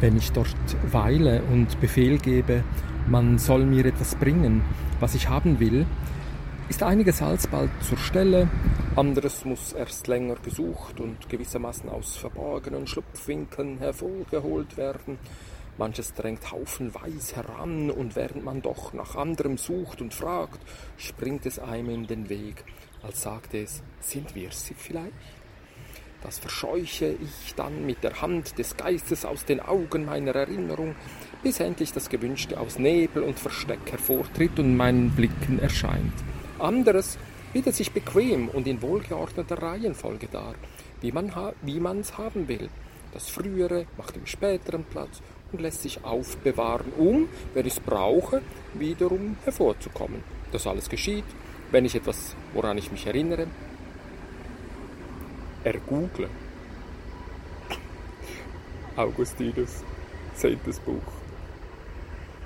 [0.00, 0.54] wenn ich dort
[0.90, 2.64] weile und Befehl gebe,
[3.08, 4.62] man soll mir etwas bringen,
[5.00, 5.86] was ich haben will,
[6.68, 8.48] ist einiges alsbald zur Stelle,
[8.96, 15.18] anderes muss erst länger gesucht und gewissermaßen aus verborgenen Schlupfwinkeln hervorgeholt werden.
[15.78, 20.58] Manches drängt haufenweis heran, und während man doch nach anderem sucht und fragt,
[20.96, 22.64] springt es einem in den Weg,
[23.02, 25.12] als sagte es, sind wir sie vielleicht?
[26.26, 30.96] Das verscheuche ich dann mit der Hand des Geistes aus den Augen meiner Erinnerung,
[31.44, 36.12] bis endlich das Gewünschte aus Nebel und Versteck hervortritt und meinen Blicken erscheint.
[36.58, 37.16] Anderes
[37.52, 40.56] bietet sich bequem und in wohlgeordneter Reihenfolge dar,
[41.00, 42.70] wie man ha man's haben will.
[43.14, 45.22] Das Frühere macht dem Späteren Platz
[45.52, 48.42] und lässt sich aufbewahren, um, wenn ich es brauche,
[48.74, 50.24] wiederum hervorzukommen.
[50.50, 51.24] Das alles geschieht,
[51.70, 53.46] wenn ich etwas, woran ich mich erinnere,
[55.66, 56.28] ergoogle.
[58.96, 59.82] Augustinus,
[60.36, 61.25] zehntes Buch.